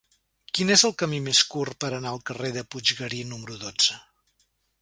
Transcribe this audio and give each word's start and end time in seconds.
Quin 0.59 0.71
és 0.75 0.83
el 0.89 0.95
camí 1.01 1.19
més 1.25 1.41
curt 1.55 1.77
per 1.85 1.91
anar 1.99 2.13
al 2.13 2.23
carrer 2.31 2.51
de 2.57 2.65
Puiggarí 2.75 3.23
número 3.35 3.63
dotze? 3.67 4.03